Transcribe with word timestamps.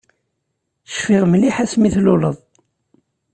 Cfiɣ 0.95 1.23
mliḥ 1.27 1.55
asmi 1.63 1.89
tluleḍ. 1.93 2.37